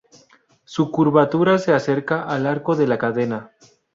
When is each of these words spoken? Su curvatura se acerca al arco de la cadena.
Su 0.65 0.89
curvatura 0.89 1.59
se 1.59 1.75
acerca 1.75 2.23
al 2.23 2.47
arco 2.47 2.75
de 2.75 2.87
la 2.87 2.97
cadena. 2.97 3.51